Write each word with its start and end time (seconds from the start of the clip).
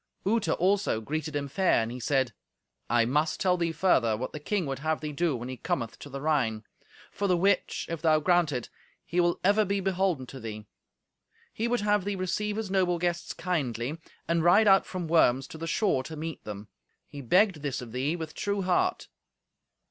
Uta, 0.25 0.55
also, 0.55 0.99
greeted 0.99 1.35
him 1.35 1.47
fair, 1.47 1.75
and 1.83 1.91
he 1.91 1.99
said, 1.99 2.33
"I 2.89 3.05
must 3.05 3.39
tell 3.39 3.55
thee 3.55 3.71
further 3.71 4.17
what 4.17 4.31
the 4.33 4.39
king 4.39 4.65
would 4.65 4.79
have 4.79 4.99
thee 4.99 5.11
do 5.11 5.35
when 5.35 5.47
he 5.47 5.57
cometh 5.57 5.99
to 5.99 6.09
the 6.09 6.19
Rhine; 6.19 6.63
for 7.11 7.27
the 7.27 7.37
which, 7.37 7.85
if 7.87 8.01
thou 8.01 8.19
grant 8.19 8.51
it, 8.51 8.71
he 9.05 9.19
will 9.19 9.39
ever 9.43 9.63
be 9.63 9.79
beholden 9.79 10.25
to 10.25 10.39
thee. 10.39 10.65
He 11.53 11.67
would 11.67 11.81
have 11.81 12.03
thee 12.03 12.15
receive 12.15 12.55
his 12.55 12.71
noble 12.71 12.97
guests 12.97 13.31
kindly, 13.33 13.99
and 14.27 14.43
ride 14.43 14.67
out 14.67 14.87
from 14.87 15.07
Worms 15.07 15.45
to 15.49 15.59
the 15.59 15.67
shore 15.67 16.01
to 16.05 16.15
meet 16.15 16.45
them. 16.45 16.67
He 17.07 17.21
begged 17.21 17.61
this 17.61 17.79
of 17.79 17.91
thee 17.91 18.15
with 18.15 18.33
true 18.33 18.63
heart." 18.63 19.07